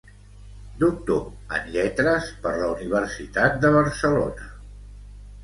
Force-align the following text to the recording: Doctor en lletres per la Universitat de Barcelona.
Doctor 0.83 1.19
en 1.57 1.67
lletres 1.75 2.31
per 2.47 2.55
la 2.63 2.71
Universitat 2.77 3.61
de 3.67 3.73
Barcelona. 3.79 4.51